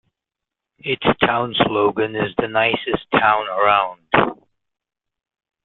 Its 0.79 1.05
town 1.23 1.53
slogan 1.63 2.15
is 2.15 2.33
The 2.35 2.47
Nicest 2.47 3.05
Town 3.11 3.45
Around. 3.47 4.43